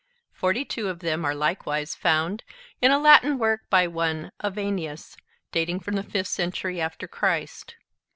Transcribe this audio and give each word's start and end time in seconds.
Forty 0.33 0.65
two 0.65 0.89
of 0.89 0.97
them 1.01 1.23
are 1.25 1.35
likewise 1.35 1.93
found 1.93 2.43
in 2.81 2.89
a 2.89 2.97
Latin 2.97 3.37
work 3.37 3.69
by 3.69 3.85
one 3.85 4.31
Avianus, 4.43 5.15
dating 5.51 5.79
from 5.81 5.93
the 5.93 6.01
fifth 6.01 6.29
century 6.29 6.81
after 6.81 7.07
Christ. 7.07 7.75